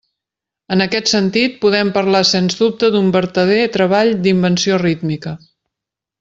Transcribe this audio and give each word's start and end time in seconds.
En 0.75 0.81
aquest 0.85 1.11
sentit, 1.11 1.59
podem 1.65 1.91
parlar 1.97 2.21
sens 2.29 2.57
dubte 2.63 2.89
d'un 2.97 3.13
vertader 3.17 3.59
treball 3.77 4.11
d'invenció 4.25 4.81
rítmica. 4.87 5.37